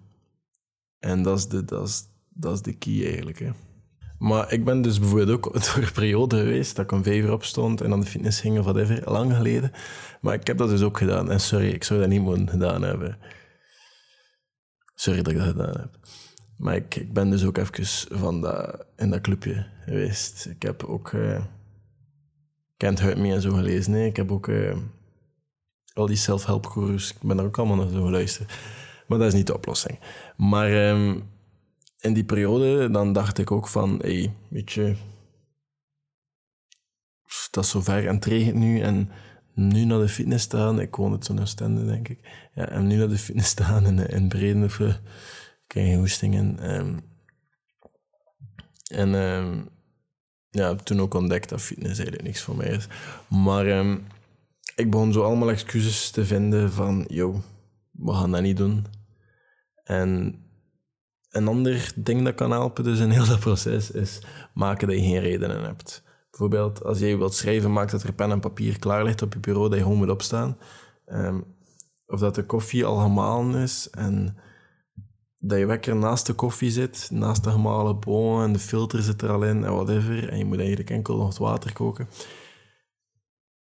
En 0.99 1.23
dat 1.23 1.39
is 1.39 1.49
de, 1.49 1.65
dat 1.65 1.89
is, 1.89 2.05
dat 2.29 2.55
is 2.55 2.63
de 2.63 2.73
key 2.73 3.07
eigenlijk. 3.07 3.39
Hè. 3.39 3.51
Maar 4.19 4.53
ik 4.53 4.65
ben 4.65 4.83
dus 4.83 4.99
bijvoorbeeld 4.99 5.31
ook 5.31 5.53
door 5.75 5.83
een 5.83 5.93
periode 5.93 6.37
geweest 6.37 6.77
dat 6.77 6.93
ik 6.93 7.03
vijf 7.03 7.25
uur 7.25 7.33
opstond 7.33 7.81
en 7.81 7.93
aan 7.93 8.01
de 8.01 8.07
fitness 8.07 8.41
ging 8.41 8.59
of 8.59 8.65
whatever, 8.65 9.11
lang 9.11 9.35
geleden. 9.35 9.73
Maar 10.21 10.35
ik 10.35 10.47
heb 10.47 10.59
dat 10.59 10.69
dus 10.69 10.83
ook 10.83 10.99
gedaan. 10.99 11.31
En 11.31 11.41
sorry, 11.41 11.69
ik 11.69 11.85
zou 11.85 12.01
dat 12.01 12.09
niet 12.09 12.51
gedaan 12.51 12.83
hebben. 12.83 13.19
Sorry 15.01 15.23
dat 15.23 15.33
ik 15.33 15.39
dat 15.39 15.49
gedaan 15.49 15.81
heb. 15.81 15.99
Maar 16.57 16.75
ik, 16.75 16.95
ik 16.95 17.13
ben 17.13 17.31
dus 17.31 17.45
ook 17.45 17.57
even 17.57 18.19
van 18.19 18.41
dat, 18.41 18.87
in 18.97 19.11
dat 19.11 19.21
clubje 19.21 19.67
geweest. 19.85 20.47
Ik 20.47 20.63
heb 20.63 20.85
ook 20.85 21.13
uh, 21.13 21.45
Kent 22.77 23.01
Hurt 23.01 23.19
Me 23.19 23.33
en 23.33 23.41
zo 23.41 23.53
gelezen. 23.53 23.95
Ik 23.95 24.17
heb 24.17 24.33
ook 24.33 24.47
uh, 24.47 24.77
al 25.93 26.07
die 26.07 26.17
self-help 26.17 26.67
gurus. 26.67 27.11
Ik 27.11 27.21
ben 27.21 27.37
daar 27.37 27.47
ook 27.47 27.59
allemaal 27.59 27.77
naar 27.77 27.89
zo 27.89 28.05
geluisterd. 28.05 28.53
Maar 29.07 29.19
dat 29.19 29.27
is 29.27 29.35
niet 29.35 29.47
de 29.47 29.55
oplossing. 29.55 29.99
Maar 30.37 30.89
um, 30.89 31.31
in 32.01 32.13
die 32.13 32.25
periode 32.25 32.91
dan 32.91 33.13
dacht 33.13 33.39
ik 33.39 33.51
ook 33.51 33.69
van... 33.69 33.99
Hey, 34.03 34.35
weet 34.49 34.73
je... 34.73 34.97
Dat 37.51 37.65
is 37.65 37.71
zover 37.71 38.07
en 38.07 38.59
nu 38.59 38.81
en 38.81 39.11
nu 39.55 39.85
naar 39.85 39.99
de 39.99 40.09
fitness 40.09 40.45
staan. 40.45 40.81
Ik 40.81 40.97
woon 40.97 41.13
het 41.13 41.25
zo'n 41.25 41.41
Oostende, 41.41 41.85
denk 41.85 42.09
ik. 42.09 42.49
Ja, 42.55 42.69
en 42.69 42.87
nu 42.87 42.97
naar 42.97 43.09
de 43.09 43.19
fitness 43.19 43.51
staan 43.51 43.87
in, 43.87 44.09
in 44.09 44.29
Breden 44.29 44.71
uh, 44.81 44.95
geen 45.69 45.99
hoestingen. 45.99 46.75
Um, 46.75 47.01
en 48.87 49.15
um, 49.15 49.69
ja, 50.51 50.75
toen 50.75 51.01
ook 51.01 51.15
ontdekt 51.15 51.49
dat 51.49 51.61
fitness 51.61 51.99
eigenlijk 51.99 52.23
niks 52.23 52.43
voor 52.43 52.57
mij 52.57 52.69
is. 52.69 52.87
Maar 53.29 53.67
um, 53.67 54.07
ik 54.75 54.91
begon 54.91 55.13
zo 55.13 55.23
allemaal 55.23 55.51
excuses 55.51 56.11
te 56.11 56.25
vinden 56.25 56.73
van, 56.73 57.05
yo, 57.09 57.43
we 57.91 58.13
gaan 58.13 58.31
dat 58.31 58.43
niet 58.43 58.57
doen. 58.57 58.87
En 59.85 60.35
een 61.31 61.49
ander 61.49 61.93
ding 61.97 62.25
dat 62.25 62.35
kan 62.35 62.51
helpen 62.51 62.85
dus 62.85 62.99
in 62.99 63.11
heel 63.11 63.27
dat 63.27 63.41
proces 63.41 63.91
is 63.91 64.23
maken 64.55 64.89
dat 64.89 64.97
je 64.97 65.03
geen 65.03 65.21
redenen 65.21 65.63
hebt. 65.63 66.03
Bijvoorbeeld, 66.31 66.85
als 66.85 66.99
jij 66.99 67.19
wilt 67.19 67.35
schrijven, 67.35 67.73
maak 67.73 67.91
dat 67.91 68.03
er 68.03 68.13
pen 68.13 68.31
en 68.31 68.41
papier 68.41 68.79
klaar 68.79 69.05
ligt 69.05 69.23
op 69.23 69.33
je 69.33 69.39
bureau, 69.39 69.69
dat 69.69 69.79
je 69.79 69.85
gewoon 69.85 69.99
moet 69.99 70.11
opstaan. 70.11 70.59
Um, 71.07 71.45
of 72.07 72.21
dat 72.21 72.35
de 72.35 72.47
koffie 72.47 72.85
al 72.85 72.97
gemalen 72.97 73.63
is 73.63 73.91
en 73.91 74.37
dat 75.39 75.59
je 75.59 75.67
wekker 75.67 75.97
naast 75.97 76.27
de 76.27 76.33
koffie 76.33 76.71
zit, 76.71 77.09
naast 77.13 77.45
de 77.45 77.51
gemalen 77.51 78.01
bonen 78.01 78.45
en 78.45 78.53
de 78.53 78.59
filter 78.59 79.03
zit 79.03 79.23
er 79.23 79.31
al 79.31 79.43
in 79.43 79.65
en 79.65 79.73
whatever. 79.73 80.29
En 80.29 80.39
je 80.39 80.45
moet 80.45 80.59
eigenlijk 80.59 80.91
enkel 80.91 81.17
nog 81.17 81.29
het 81.29 81.39
water 81.39 81.73
koken. 81.73 82.09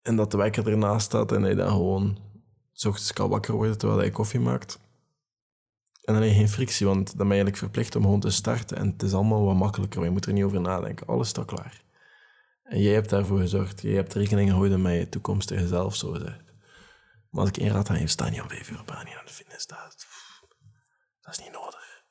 En 0.02 0.16
dat 0.16 0.32
de 0.32 0.38
wekker 0.38 0.68
ernaast 0.68 1.06
staat 1.06 1.32
en 1.32 1.44
je 1.44 1.56
dan 1.56 1.70
gewoon 1.70 2.18
s 2.72 2.86
ochtends 2.86 3.14
kan 3.14 3.30
wakker 3.30 3.54
worden 3.54 3.78
terwijl 3.78 4.04
je 4.04 4.12
koffie 4.12 4.40
maakt. 4.40 4.80
En 6.04 6.14
dan 6.14 6.24
heb 6.24 6.32
je 6.32 6.38
geen 6.38 6.50
frictie, 6.50 6.86
want 6.86 7.08
dan 7.08 7.28
ben 7.28 7.38
je 7.38 7.44
eigenlijk 7.44 7.58
verplicht 7.58 7.96
om 7.96 8.02
gewoon 8.02 8.20
te 8.20 8.30
starten. 8.30 8.78
En 8.78 8.88
het 8.88 9.04
is 9.04 9.14
allemaal 9.14 9.46
wat 9.46 9.56
makkelijker, 9.56 10.04
je 10.04 10.10
moet 10.10 10.26
er 10.26 10.34
niet 10.34 10.44
over 10.44 10.62
nadenken. 10.62 11.08
Alles 11.08 11.30
staat 11.30 11.46
klaar. 11.46 11.86
En 12.70 12.82
jij 12.82 12.94
hebt 12.94 13.10
daarvoor 13.10 13.40
gezorgd. 13.40 13.82
Jij 13.82 13.94
hebt 13.94 14.14
rekening 14.14 14.50
gehouden 14.50 14.82
met 14.82 14.94
je 14.94 15.10
toekomstige 15.10 15.68
zelf, 15.68 15.96
zo 15.96 16.12
gezegd. 16.12 16.44
Maar 17.30 17.42
als 17.42 17.50
ik 17.50 17.58
één 17.58 17.72
raad 17.72 17.90
aan 17.90 18.00
je, 18.00 18.08
sta 18.08 18.30
niet 18.30 18.42
om 18.42 18.50
vijf 18.50 18.70
uur 18.70 18.80
op 18.80 18.92
aan 18.92 19.06
de 19.06 19.34
fitness. 19.34 19.68
Dat, 19.68 20.08
dat 21.22 21.38
is 21.38 21.44
niet 21.44 21.54
nodig. 21.54 22.04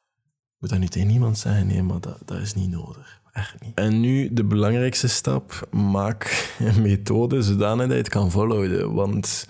Moet 0.58 0.70
dat 0.70 0.78
niet 0.78 0.90
tegen 0.90 1.08
niemand 1.08 1.38
zeggen? 1.38 1.66
Nee, 1.66 1.82
maar 1.82 2.00
dat, 2.00 2.18
dat 2.24 2.38
is 2.38 2.54
niet 2.54 2.70
nodig. 2.70 3.20
Echt 3.32 3.60
niet. 3.60 3.78
En 3.78 4.00
nu 4.00 4.32
de 4.32 4.44
belangrijkste 4.44 5.08
stap. 5.08 5.68
Maak 5.70 6.54
een 6.58 6.82
methode 6.82 7.42
zodanig 7.42 7.86
dat 7.86 7.96
je 7.96 8.02
het 8.02 8.08
kan 8.08 8.30
volhouden. 8.30 8.94
Want 8.94 9.48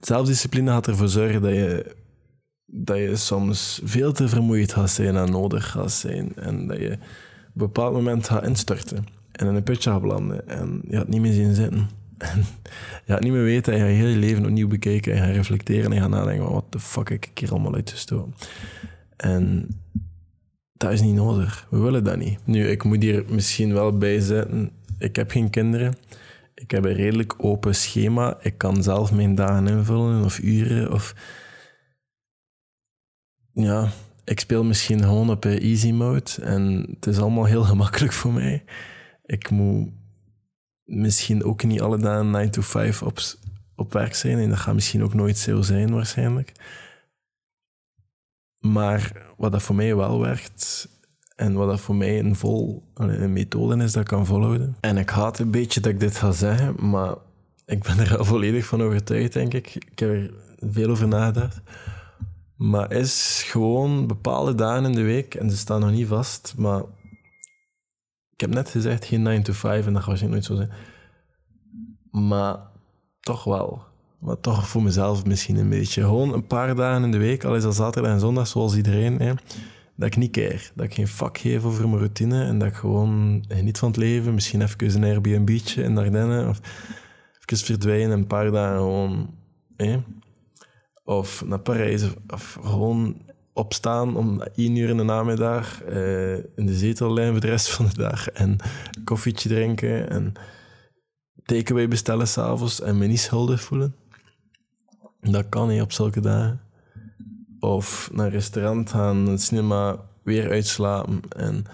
zelfdiscipline 0.00 0.70
gaat 0.70 0.86
ervoor 0.86 1.08
zorgen 1.08 1.42
dat 1.42 1.54
je, 1.54 1.96
dat 2.64 2.96
je 2.96 3.16
soms 3.16 3.80
veel 3.84 4.12
te 4.12 4.28
vermoeid 4.28 4.72
gaat 4.72 4.90
zijn 4.90 5.16
en 5.16 5.30
nodig 5.30 5.70
gaat 5.70 5.92
zijn. 5.92 6.36
En 6.36 6.66
dat 6.66 6.78
je 6.78 6.92
op 6.92 7.00
een 7.00 7.52
bepaald 7.52 7.92
moment 7.92 8.28
gaat 8.28 8.46
instorten. 8.46 9.15
En 9.36 9.46
in 9.46 9.54
een 9.54 9.62
putje 9.62 9.90
gaat 9.90 10.00
belanden. 10.00 10.48
En 10.48 10.82
je 10.88 10.96
gaat 10.96 11.08
niet 11.08 11.20
meer 11.20 11.32
zien 11.32 11.54
zitten. 11.54 11.88
En 12.18 12.44
je 13.04 13.12
gaat 13.12 13.20
niet 13.20 13.32
meer 13.32 13.42
weten. 13.42 13.72
En 13.72 13.78
je 13.78 13.84
gaat 13.84 13.94
je 13.94 14.02
hele 14.02 14.18
leven 14.18 14.44
opnieuw 14.44 14.68
bekijken. 14.68 15.12
En 15.12 15.18
je 15.18 15.24
gaat 15.24 15.34
reflecteren. 15.34 15.84
En 15.84 15.94
je 15.94 16.00
gaat 16.00 16.10
nadenken: 16.10 16.52
wat 16.52 16.72
de 16.72 16.80
fuck 16.80 17.08
heb 17.08 17.24
ik 17.24 17.38
hier 17.38 17.50
allemaal 17.50 17.74
uitgestoken? 17.74 18.34
En 19.16 19.68
dat 20.72 20.92
is 20.92 21.00
niet 21.00 21.14
nodig. 21.14 21.66
We 21.70 21.78
willen 21.78 22.04
dat 22.04 22.16
niet. 22.16 22.38
Nu, 22.44 22.68
ik 22.68 22.84
moet 22.84 23.02
hier 23.02 23.24
misschien 23.28 23.72
wel 23.72 23.98
bij 23.98 24.20
zetten. 24.20 24.70
Ik 24.98 25.16
heb 25.16 25.30
geen 25.30 25.50
kinderen. 25.50 25.94
Ik 26.54 26.70
heb 26.70 26.84
een 26.84 26.92
redelijk 26.92 27.34
open 27.44 27.74
schema. 27.74 28.38
Ik 28.40 28.58
kan 28.58 28.82
zelf 28.82 29.12
mijn 29.12 29.34
dagen 29.34 29.66
invullen 29.66 30.24
of 30.24 30.38
uren. 30.38 30.92
Of 30.92 31.14
ja, 33.52 33.88
ik 34.24 34.40
speel 34.40 34.64
misschien 34.64 35.02
gewoon 35.02 35.30
op 35.30 35.44
easy 35.44 35.92
mode. 35.92 36.30
En 36.42 36.86
het 36.94 37.06
is 37.06 37.18
allemaal 37.18 37.44
heel 37.44 37.62
gemakkelijk 37.72 38.12
voor 38.12 38.32
mij. 38.32 38.64
Ik 39.26 39.50
moet 39.50 39.88
misschien 40.84 41.44
ook 41.44 41.64
niet 41.64 41.80
alle 41.80 41.98
dagen 41.98 42.30
9 42.30 42.50
to 42.50 42.62
5 42.62 43.02
op, 43.02 43.18
op 43.74 43.92
werk 43.92 44.14
zijn. 44.14 44.38
En 44.38 44.48
dat 44.48 44.58
gaat 44.58 44.74
misschien 44.74 45.02
ook 45.02 45.14
nooit 45.14 45.38
zo 45.38 45.62
zijn, 45.62 45.92
waarschijnlijk. 45.92 46.52
Maar 48.58 49.26
wat 49.36 49.52
dat 49.52 49.62
voor 49.62 49.74
mij 49.74 49.96
wel 49.96 50.20
werkt, 50.20 50.88
en 51.36 51.52
wat 51.52 51.68
dat 51.68 51.80
voor 51.80 51.94
mij 51.94 52.18
een, 52.18 52.36
vol, 52.36 52.82
een 52.94 53.32
methode 53.32 53.82
is 53.82 53.92
dat 53.92 54.02
ik 54.02 54.08
kan 54.08 54.26
volhouden. 54.26 54.76
En 54.80 54.96
ik 54.96 55.10
haat 55.10 55.38
een 55.38 55.50
beetje 55.50 55.80
dat 55.80 55.92
ik 55.92 56.00
dit 56.00 56.16
ga 56.16 56.32
zeggen, 56.32 56.90
maar 56.90 57.14
ik 57.66 57.82
ben 57.82 57.98
er 57.98 58.18
al 58.18 58.24
volledig 58.34 58.66
van 58.66 58.82
overtuigd, 58.82 59.32
denk 59.32 59.54
ik. 59.54 59.74
Ik 59.74 59.98
heb 59.98 60.10
er 60.10 60.34
veel 60.70 60.90
over 60.90 61.08
nagedacht. 61.08 61.60
Maar 62.56 62.92
is 62.92 63.44
gewoon 63.46 64.06
bepaalde 64.06 64.54
dagen 64.54 64.84
in 64.84 64.92
de 64.92 65.02
week, 65.02 65.34
en 65.34 65.50
ze 65.50 65.56
staan 65.56 65.80
nog 65.80 65.90
niet 65.90 66.06
vast, 66.06 66.54
maar 66.56 66.82
ik 68.36 68.42
heb 68.42 68.54
net 68.54 68.70
gezegd 68.70 69.04
geen 69.04 69.22
9 69.22 69.42
to 69.42 69.52
5 69.52 69.86
en 69.86 69.92
dat 69.92 70.02
gaat 70.02 70.08
waarschijnlijk 70.08 70.48
nooit 70.48 70.60
zo 70.60 70.66
zijn. 70.66 70.80
Maar 72.28 72.58
toch 73.20 73.44
wel. 73.44 73.84
Maar 74.18 74.40
toch 74.40 74.68
voor 74.68 74.82
mezelf 74.82 75.24
misschien 75.24 75.56
een 75.56 75.68
beetje. 75.68 76.02
Gewoon 76.02 76.32
een 76.32 76.46
paar 76.46 76.74
dagen 76.74 77.04
in 77.04 77.10
de 77.10 77.18
week, 77.18 77.44
al 77.44 77.56
is 77.56 77.62
dat 77.62 77.74
zaterdag 77.74 78.12
en 78.12 78.20
zondag, 78.20 78.46
zoals 78.46 78.76
iedereen. 78.76 79.18
Hè, 79.18 79.32
dat 79.96 80.08
ik 80.08 80.16
niet 80.16 80.30
keer. 80.30 80.70
Dat 80.74 80.86
ik 80.86 80.94
geen 80.94 81.08
vak 81.08 81.38
geef 81.38 81.64
over 81.64 81.88
mijn 81.88 81.98
routine 81.98 82.44
en 82.44 82.58
dat 82.58 82.68
ik 82.68 82.74
gewoon 82.74 83.44
geniet 83.48 83.78
van 83.78 83.88
het 83.88 83.96
leven. 83.96 84.34
Misschien 84.34 84.62
even 84.62 85.02
een 85.02 85.04
Airbnb'tje 85.04 85.82
in 85.82 85.98
Ardennen 85.98 86.48
of 86.48 86.60
even 87.44 87.64
verdwijnen 87.64 88.18
een 88.18 88.26
paar 88.26 88.50
dagen 88.50 88.76
gewoon... 88.76 89.34
Hè, 89.76 89.98
of 91.04 91.44
naar 91.46 91.60
Parijs 91.60 92.04
of, 92.28 92.58
gewoon 92.62 93.16
opstaan 93.56 94.16
om 94.16 94.42
één 94.42 94.76
uur 94.76 94.88
in 94.88 94.96
de 94.96 95.02
namiddag 95.02 95.84
uh, 95.84 96.34
in 96.34 96.66
de 96.66 96.74
zetel 96.74 97.16
voor 97.16 97.40
de 97.40 97.46
rest 97.46 97.68
van 97.68 97.86
de 97.86 97.94
dag 97.96 98.28
en 98.28 98.56
koffietje 99.04 99.48
drinken 99.48 100.10
en 100.10 100.32
takeaway 101.44 101.88
bestellen 101.88 102.28
s'avonds 102.28 102.80
en 102.80 102.98
me 102.98 103.06
niet 103.06 103.20
schuldig 103.20 103.60
voelen. 103.60 103.94
Dat 105.20 105.48
kan 105.48 105.68
niet 105.68 105.80
op 105.80 105.92
zulke 105.92 106.20
dagen. 106.20 106.60
Of 107.60 108.10
naar 108.12 108.26
een 108.26 108.32
restaurant 108.32 108.90
gaan, 108.90 109.26
het 109.26 109.42
cinema 109.42 110.00
weer 110.22 110.50
uitslapen. 110.50 111.20
En 111.28 111.64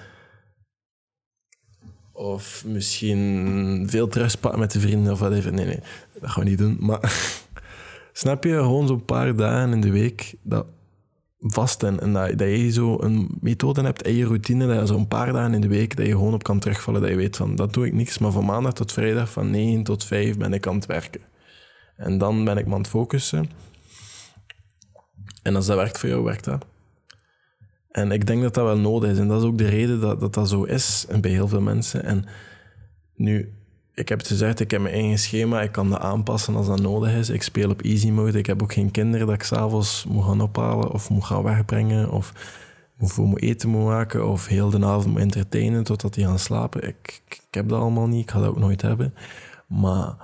of 2.12 2.65
misschien 2.67 3.85
veel 3.89 4.09
pakken 4.41 4.59
met 4.59 4.73
de 4.73 4.81
vrienden 4.81 5.12
of 5.12 5.19
wat 5.19 5.33
even. 5.33 5.55
Nee, 5.55 5.67
nee, 5.67 5.81
dat 6.21 6.31
gaan 6.31 6.45
we 6.45 6.49
niet 6.49 6.59
doen. 6.59 6.77
Maar 6.81 7.41
snap 8.12 8.45
je, 8.45 8.55
gewoon 8.55 8.87
zo'n 8.87 9.05
paar 9.05 9.37
dagen 9.37 9.73
in 9.73 9.81
de 9.81 9.91
week 9.91 10.35
dat 10.43 10.67
vast 11.43 11.83
en, 11.83 12.13
dat, 12.13 12.39
dat 12.39 12.49
je 12.49 12.71
zo 12.71 13.01
een 13.01 13.29
methode 13.41 13.83
hebt 13.83 14.03
en 14.03 14.15
je 14.15 14.25
routine, 14.25 14.67
dat 14.67 14.81
je 14.81 14.87
zo'n 14.87 15.09
paar 15.09 15.33
dagen 15.33 15.55
in 15.55 15.61
de 15.61 15.69
week 15.69 15.97
dat 15.97 16.07
je 16.07 16.13
gewoon 16.13 16.35
op 16.35 16.43
kan 16.43 16.59
terugvallen, 16.59 17.01
dat 17.01 17.11
je 17.11 17.17
weet 17.17 17.37
van 17.37 17.57
dat 17.57 17.75
doe 17.75 17.87
ik 17.87 17.93
niks, 17.93 18.19
maar 18.19 18.31
van 18.31 18.45
maandag 18.45 18.73
tot 18.73 18.93
vrijdag 18.93 19.31
van 19.31 19.51
9 19.51 19.83
tot 19.83 20.05
5 20.05 20.37
ben 20.37 20.53
ik 20.53 20.67
aan 20.67 20.75
het 20.75 20.87
werken. 20.87 21.21
En 21.97 22.19
dan 22.19 22.45
ben 22.45 22.57
ik 22.57 22.67
me 22.67 22.73
aan 22.73 22.81
het 22.81 22.89
focussen. 22.89 23.51
En 25.43 25.57
als 25.57 25.67
dat 25.67 25.77
werkt 25.77 25.99
voor 25.99 26.09
jou, 26.09 26.25
werkt 26.25 26.45
dat. 26.45 26.67
En 27.91 28.13
ik 28.13 28.27
denk 28.27 28.43
dat 28.43 28.55
dat 28.55 28.65
wel 28.65 28.79
nodig 28.79 29.11
is. 29.11 29.19
En 29.19 29.29
dat 29.29 29.43
is 29.43 29.49
ook 29.49 29.59
de 29.59 29.69
reden 29.69 30.01
dat, 30.01 30.33
dat 30.35 30.49
zo 30.49 30.63
is 30.63 31.07
bij 31.21 31.31
heel 31.31 31.49
veel 31.49 31.61
mensen. 31.61 32.05
En 32.05 32.25
nu, 33.15 33.53
ik 33.95 34.09
heb 34.09 34.19
het 34.19 34.27
gezegd, 34.27 34.61
ik 34.61 34.71
heb 34.71 34.81
mijn 34.81 34.95
eigen 34.95 35.19
schema. 35.19 35.63
Ik 35.63 35.73
kan 35.73 35.91
dat 35.91 36.01
aanpassen 36.01 36.57
als 36.57 36.67
dat 36.67 36.81
nodig 36.81 37.15
is. 37.15 37.29
Ik 37.31 37.43
speel 37.43 37.71
op 37.71 37.83
easy 37.83 38.11
mode. 38.11 38.39
Ik 38.39 38.47
heb 38.47 38.63
ook 38.63 38.73
geen 38.73 38.91
kinderen 38.91 39.27
dat 39.27 39.35
ik 39.37 39.43
s'avonds 39.43 40.05
moet 40.05 40.25
gaan 40.25 40.41
ophalen 40.41 40.91
of 40.91 41.11
moet 41.11 41.25
gaan 41.25 41.43
wegbrengen. 41.43 42.11
Of 42.11 42.33
voor 42.99 43.27
moet 43.27 43.41
eten 43.41 43.69
moet 43.69 43.85
maken. 43.85 44.29
Of 44.29 44.47
heel 44.47 44.71
de 44.71 44.87
avond 44.87 45.07
moet 45.07 45.21
entertainen 45.21 45.85
totdat 45.85 46.15
die 46.15 46.25
gaan 46.25 46.39
slapen. 46.39 46.89
Ik, 46.89 47.23
ik 47.29 47.43
heb 47.51 47.69
dat 47.69 47.81
allemaal 47.81 48.07
niet. 48.07 48.23
Ik 48.23 48.31
ga 48.31 48.39
dat 48.39 48.49
ook 48.49 48.59
nooit 48.59 48.83
hebben. 48.83 49.15
Maar 49.67 50.15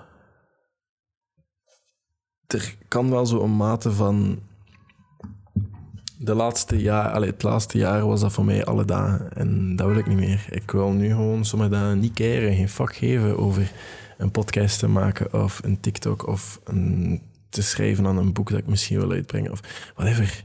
er 2.46 2.76
kan 2.88 3.10
wel 3.10 3.26
zo 3.26 3.42
een 3.42 3.56
mate 3.56 3.92
van. 3.92 4.38
De 6.20 6.34
laatste 6.34 6.80
jaar, 6.80 7.10
allee, 7.10 7.30
het 7.30 7.42
laatste 7.42 7.78
jaar 7.78 8.06
was 8.06 8.20
dat 8.20 8.32
voor 8.32 8.44
mij 8.44 8.64
alle 8.64 8.84
dagen. 8.84 9.32
En 9.32 9.76
dat 9.76 9.86
wil 9.86 9.96
ik 9.96 10.06
niet 10.06 10.18
meer. 10.18 10.46
Ik 10.50 10.70
wil 10.70 10.90
nu 10.90 11.08
gewoon 11.08 11.44
sommige 11.44 11.70
dagen 11.70 11.98
niet 11.98 12.14
keren, 12.14 12.54
geen 12.54 12.68
vak 12.68 12.96
geven 12.96 13.38
over 13.38 13.72
een 14.18 14.30
podcast 14.30 14.78
te 14.78 14.88
maken 14.88 15.42
of 15.42 15.60
een 15.64 15.80
TikTok 15.80 16.26
of 16.26 16.60
een, 16.64 17.22
te 17.48 17.62
schrijven 17.62 18.06
aan 18.06 18.16
een 18.16 18.32
boek 18.32 18.50
dat 18.50 18.58
ik 18.58 18.66
misschien 18.66 18.98
wil 18.98 19.10
uitbrengen 19.10 19.50
of 19.50 19.60
whatever. 19.94 20.44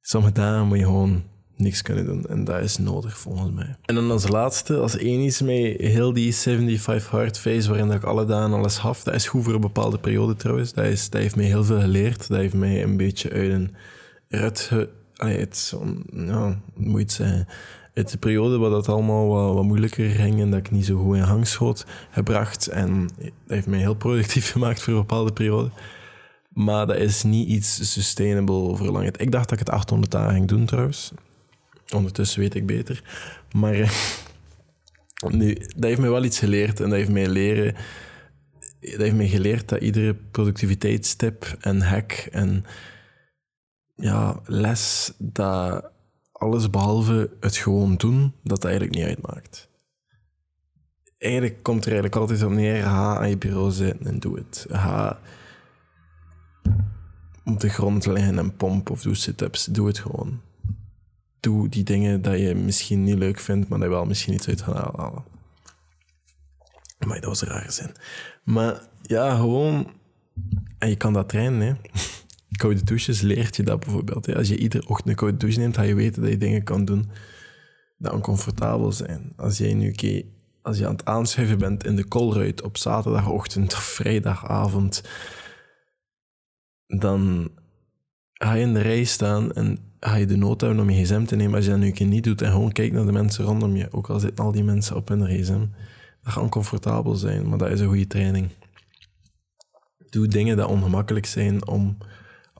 Sommige 0.00 0.32
dagen 0.32 0.66
moet 0.66 0.78
je 0.78 0.84
gewoon 0.84 1.22
niks 1.56 1.82
kunnen 1.82 2.04
doen. 2.04 2.26
En 2.26 2.44
dat 2.44 2.62
is 2.62 2.78
nodig 2.78 3.18
volgens 3.18 3.50
mij. 3.50 3.74
En 3.84 3.94
dan 3.94 4.10
als 4.10 4.28
laatste, 4.28 4.76
als 4.76 4.96
één 4.96 5.20
is 5.20 5.40
mee 5.40 5.76
heel 5.78 6.12
die 6.12 6.34
75 6.34 7.10
hard 7.10 7.38
phase 7.38 7.68
waarin 7.68 7.90
ik 7.90 8.04
alle 8.04 8.24
dagen 8.24 8.52
alles 8.52 8.78
haf. 8.78 9.02
Dat 9.02 9.14
is 9.14 9.28
goed 9.28 9.44
voor 9.44 9.54
een 9.54 9.60
bepaalde 9.60 9.98
periode 9.98 10.36
trouwens. 10.36 10.72
Dat, 10.72 10.84
is, 10.84 11.10
dat 11.10 11.20
heeft 11.20 11.36
mij 11.36 11.44
heel 11.44 11.64
veel 11.64 11.80
geleerd. 11.80 12.28
Dat 12.28 12.38
heeft 12.38 12.54
mij 12.54 12.82
een 12.82 12.96
beetje 12.96 13.30
uit 13.30 13.50
een 13.50 13.74
rut... 14.28 14.70
Het. 15.28 15.74
Ja, 16.14 16.58
uit 17.94 18.10
de 18.10 18.18
periode 18.18 18.58
waar 18.58 18.70
dat 18.70 18.88
allemaal 18.88 19.28
wat, 19.28 19.54
wat, 19.54 19.64
moeilijker 19.64 20.10
ging 20.10 20.40
en 20.40 20.50
dat 20.50 20.58
ik 20.58 20.70
niet 20.70 20.84
zo 20.84 20.96
goed 20.96 21.16
in 21.16 21.22
hang 21.22 21.46
schoot, 21.46 21.86
gebracht. 22.10 22.66
En 22.66 23.08
dat 23.18 23.30
heeft 23.46 23.66
mij 23.66 23.78
heel 23.78 23.94
productief 23.94 24.50
gemaakt 24.52 24.82
voor 24.82 24.92
een 24.92 25.00
bepaalde 25.00 25.32
periode. 25.32 25.70
Maar 26.48 26.86
dat 26.86 26.96
is 26.96 27.22
niet 27.22 27.48
iets 27.48 27.92
sustainable 27.92 28.76
voor 28.76 28.90
lang. 28.90 29.16
Ik 29.16 29.32
dacht 29.32 29.48
dat 29.48 29.60
ik 29.60 29.66
het 29.66 29.74
800 29.74 30.12
dagen 30.12 30.32
ging 30.32 30.48
doen 30.48 30.64
trouwens. 30.64 31.12
Ondertussen 31.94 32.40
weet 32.40 32.54
ik 32.54 32.66
beter. 32.66 33.02
Maar 33.52 33.74
eh, 33.74 33.90
nu, 35.38 35.54
dat 35.54 35.84
heeft 35.84 36.00
mij 36.00 36.10
wel 36.10 36.24
iets 36.24 36.38
geleerd. 36.38 36.80
En 36.80 36.88
dat 36.88 36.98
heeft 36.98 37.10
mij 37.10 37.28
leren... 37.28 37.74
Dat 38.80 39.00
heeft 39.00 39.14
mij 39.14 39.28
geleerd 39.28 39.68
dat 39.68 39.80
iedere 39.80 40.14
productiviteitstip 40.30 41.56
en 41.60 41.82
hack 41.82 42.12
en 42.12 42.64
ja, 44.00 44.40
les, 44.44 45.12
dat 45.18 45.90
alles 46.32 46.70
behalve 46.70 47.30
het 47.40 47.56
gewoon 47.56 47.96
doen, 47.96 48.20
dat 48.20 48.60
dat 48.60 48.64
eigenlijk 48.64 48.94
niet 48.94 49.06
uitmaakt. 49.06 49.68
Eigenlijk 51.18 51.62
komt 51.62 51.84
er 51.84 51.92
eigenlijk 51.92 52.20
altijd 52.20 52.42
op 52.42 52.50
neer, 52.50 52.82
ga 52.82 53.18
aan 53.18 53.28
je 53.28 53.38
bureau 53.38 53.70
zitten 53.70 54.06
en 54.06 54.18
doe 54.18 54.38
het. 54.38 54.66
Ga 54.68 55.18
op 57.44 57.60
de 57.60 57.68
grond 57.68 58.06
liggen 58.06 58.38
en 58.38 58.56
pomp 58.56 58.90
of 58.90 59.02
doe 59.02 59.14
sit-ups, 59.14 59.64
doe 59.64 59.86
het 59.86 59.98
gewoon 59.98 60.40
doe 61.40 61.68
die 61.68 61.84
dingen 61.84 62.22
dat 62.22 62.38
je 62.38 62.54
misschien 62.54 63.04
niet 63.04 63.18
leuk 63.18 63.38
vindt, 63.38 63.68
maar 63.68 63.78
dat 63.78 63.88
wel 63.88 64.04
misschien 64.04 64.34
iets 64.34 64.48
uit 64.48 64.62
gaat 64.62 64.96
halen. 64.96 65.24
Maar 67.06 67.20
dat 67.20 67.24
was 67.24 67.42
een 67.42 67.48
rare 67.48 67.70
zin. 67.70 67.90
Maar 68.44 68.80
ja, 69.02 69.36
gewoon... 69.36 69.92
En 70.78 70.88
je 70.88 70.96
kan 70.96 71.12
dat 71.12 71.28
trainen, 71.28 71.60
hè. 71.60 71.74
Koude 72.56 72.84
douches 72.84 73.20
leert 73.20 73.56
je 73.56 73.62
dat 73.62 73.80
bijvoorbeeld. 73.80 74.34
Als 74.34 74.48
je 74.48 74.56
iedere 74.56 74.88
ochtend 74.88 75.08
een 75.08 75.14
koude 75.14 75.36
douche 75.36 75.58
neemt, 75.58 75.76
ga 75.76 75.82
je 75.82 75.94
weten 75.94 76.22
dat 76.22 76.30
je 76.30 76.38
dingen 76.38 76.62
kan 76.62 76.84
doen 76.84 77.10
dat 78.00 78.12
oncomfortabel 78.12 78.92
zijn. 78.92 79.32
Als 79.36 79.58
jij 79.58 79.74
nu 79.74 79.94
als 80.62 80.78
je 80.78 80.86
aan 80.86 80.92
het 80.92 81.04
aanschuiven 81.04 81.58
bent 81.58 81.84
in 81.84 81.96
de 81.96 82.04
kolruit 82.04 82.62
op 82.62 82.76
zaterdagochtend 82.76 83.72
of 83.72 83.82
vrijdagavond, 83.82 85.02
dan 86.86 87.50
ga 88.32 88.54
je 88.54 88.62
in 88.62 88.74
de 88.74 88.80
rij 88.80 89.04
staan 89.04 89.52
en 89.52 89.78
ga 90.00 90.14
je 90.14 90.26
de 90.26 90.36
nood 90.36 90.60
hebben 90.60 90.80
om 90.80 90.90
je 90.90 91.04
gsm 91.04 91.24
te 91.24 91.36
nemen. 91.36 91.54
Als 91.54 91.64
je 91.64 91.70
dat 91.70 91.80
nu 91.80 91.86
een 91.86 91.92
keer 91.92 92.06
niet 92.06 92.24
doet 92.24 92.42
en 92.42 92.50
gewoon 92.50 92.72
kijkt 92.72 92.94
naar 92.94 93.06
de 93.06 93.12
mensen 93.12 93.44
rondom 93.44 93.76
je, 93.76 93.92
ook 93.92 94.10
al 94.10 94.18
zitten 94.18 94.44
al 94.44 94.52
die 94.52 94.64
mensen 94.64 94.96
op 94.96 95.08
hun 95.08 95.26
gsm, 95.26 95.66
dat 96.22 96.32
gaat 96.32 96.42
oncomfortabel 96.42 97.14
zijn, 97.14 97.48
maar 97.48 97.58
dat 97.58 97.70
is 97.70 97.80
een 97.80 97.86
goede 97.86 98.06
training. 98.06 98.48
Doe 100.10 100.28
dingen 100.28 100.56
die 100.56 100.66
ongemakkelijk 100.66 101.26
zijn 101.26 101.66
om 101.66 101.96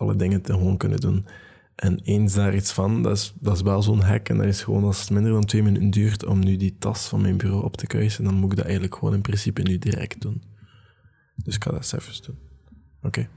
alle 0.01 0.17
dingen 0.17 0.43
te 0.43 0.53
gewoon 0.53 0.77
kunnen 0.77 1.01
doen. 1.01 1.27
En 1.75 2.01
eens 2.03 2.35
daar 2.35 2.55
iets 2.55 2.73
van, 2.73 3.03
dat 3.03 3.17
is, 3.17 3.35
dat 3.41 3.57
is 3.57 3.63
wel 3.63 3.83
zo'n 3.83 4.01
hack. 4.01 4.29
En 4.29 4.37
dat 4.37 4.47
is 4.47 4.63
gewoon 4.63 4.85
als 4.85 5.01
het 5.01 5.11
minder 5.11 5.33
dan 5.33 5.45
twee 5.45 5.63
minuten 5.63 5.91
duurt 5.91 6.25
om 6.25 6.39
nu 6.39 6.57
die 6.57 6.77
tas 6.79 7.09
van 7.09 7.21
mijn 7.21 7.37
bureau 7.37 7.65
op 7.65 7.77
te 7.77 7.87
kuisen, 7.87 8.25
dan 8.25 8.35
moet 8.35 8.51
ik 8.51 8.57
dat 8.57 8.65
eigenlijk 8.65 8.95
gewoon 8.95 9.15
in 9.15 9.21
principe 9.21 9.63
nu 9.63 9.79
direct 9.79 10.21
doen. 10.21 10.43
Dus 11.45 11.55
ik 11.55 11.65
ga 11.65 11.71
dat 11.71 11.95
even 11.99 12.23
doen. 12.23 12.39
Oké. 13.03 13.29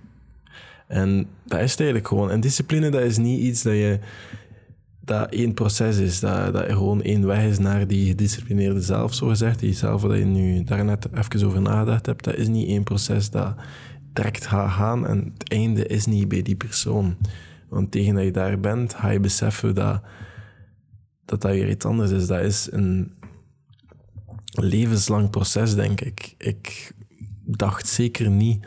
En 0.88 1.28
dat 1.46 1.60
is 1.60 1.72
het 1.72 1.80
eigenlijk 1.80 2.08
gewoon. 2.08 2.32
En 2.32 2.40
discipline, 2.40 2.90
dat 2.90 3.02
is 3.02 3.18
niet 3.18 3.40
iets 3.40 3.62
dat 3.62 3.74
je 3.74 4.00
dat 5.06 5.32
één 5.32 5.54
proces 5.54 5.98
is, 5.98 6.20
dat, 6.20 6.54
dat 6.54 6.66
gewoon 6.66 7.02
één 7.02 7.26
weg 7.26 7.44
is 7.44 7.60
naar 7.60 7.88
die 7.88 8.08
gedisciplineerde 8.08 8.82
zelf, 8.82 9.14
zo 9.14 9.28
gezegd, 9.28 9.60
die 9.60 9.74
zelf 9.74 10.02
waar 10.02 10.18
je 10.18 10.26
nu 10.26 10.64
daarnet 10.64 11.08
even 11.14 11.48
over 11.48 11.62
nagedacht 11.62 12.06
hebt, 12.06 12.24
dat 12.24 12.36
is 12.36 12.48
niet 12.48 12.68
één 12.68 12.84
proces 12.84 13.30
dat 13.30 13.56
direct 14.14 14.46
gaat 14.46 14.72
gaan 14.72 15.08
en 15.08 15.32
het 15.34 15.50
einde 15.50 15.88
is 15.88 16.06
niet 16.06 16.28
bij 16.28 16.42
die 16.42 16.56
persoon. 16.56 17.18
Want 17.70 17.92
tegen 17.92 18.16
dat 18.16 18.24
je 18.24 18.32
daar 18.32 18.60
bent, 18.60 18.94
ga 18.94 19.10
je 19.10 19.20
beseffen 19.20 19.76
dat 19.76 20.02
dat, 21.26 21.42
dat 21.42 21.52
weer 21.52 21.70
iets 21.70 21.86
anders 21.86 22.12
is. 22.12 22.28
Dat 22.28 22.42
is 22.42 22.68
een 22.72 23.14
levenslang 24.52 25.30
proces, 25.30 25.76
denk 25.76 26.02
ik. 26.02 26.36
Ik 26.38 26.94
dacht 27.46 27.88
zeker 27.88 28.30
niet 28.30 28.66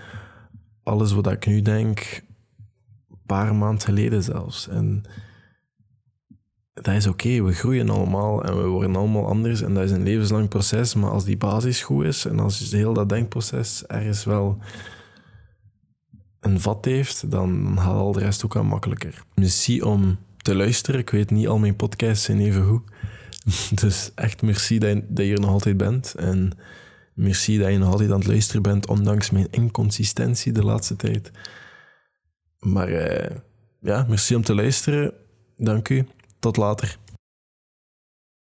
alles 0.83 1.13
wat 1.13 1.31
ik 1.31 1.47
nu 1.47 1.63
denk, 1.63 2.23
een 3.11 3.19
paar 3.27 3.55
maanden 3.55 3.81
geleden 3.81 4.23
zelfs. 4.23 4.69
En 4.69 5.03
dat 6.73 6.95
is 6.95 7.07
oké, 7.07 7.43
we 7.43 7.53
groeien 7.53 7.91
allemaal 7.91 8.45
en 8.45 8.57
we 8.57 8.67
worden 8.67 8.97
allemaal 8.97 9.27
anders 9.27 9.63
en 9.63 9.75
dat 9.75 9.85
is 9.85 9.91
een 9.91 10.03
levenslang 10.03 10.49
proces. 10.49 10.95
Maar 10.95 11.11
als 11.11 11.25
die 11.25 11.37
basis 11.37 11.83
goed 11.83 12.05
is 12.05 12.25
en 12.25 12.39
als 12.39 12.71
heel 12.71 12.93
dat 12.93 13.09
denkproces 13.09 13.87
ergens 13.87 14.25
wel 14.25 14.59
een 16.51 16.61
vat 16.61 16.85
heeft, 16.85 17.31
dan 17.31 17.77
gaat 17.79 17.95
al 17.95 18.13
de 18.13 18.21
rest 18.21 18.45
ook 18.45 18.57
aan 18.57 18.67
makkelijker. 18.67 19.23
Merci 19.35 19.83
om 19.83 20.19
te 20.37 20.55
luisteren. 20.55 21.01
Ik 21.01 21.11
weet 21.11 21.31
niet, 21.31 21.49
al 21.49 21.59
mijn 21.59 21.77
podcasts 21.77 22.25
zijn 22.25 22.41
even 22.41 22.65
goed. 22.65 22.83
Dus 23.81 24.11
echt 24.15 24.43
merci 24.43 24.79
dat 24.79 24.91
je, 24.91 25.05
dat 25.09 25.25
hier 25.25 25.41
nog 25.41 25.51
altijd 25.51 25.77
bent. 25.77 26.15
En 26.15 26.53
merci 27.15 27.59
dat 27.59 27.71
je 27.71 27.79
nog 27.79 27.93
altijd 27.93 28.11
aan 28.11 28.19
het 28.19 28.27
luisteren 28.27 28.63
bent, 28.63 28.87
ondanks 28.87 29.31
mijn 29.31 29.49
inconsistentie 29.51 30.53
de 30.53 30.65
laatste 30.65 30.97
tijd. 30.97 31.31
Maar 32.59 32.91
uh, 32.91 33.37
ja, 33.81 34.07
merci 34.09 34.35
om 34.35 34.43
te 34.43 34.55
luisteren. 34.55 35.13
Dank 35.57 35.89
u. 35.89 36.07
Tot 36.39 36.57
later. 36.57 36.99